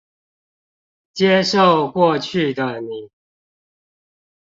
[1.13, 3.11] 接受過去的你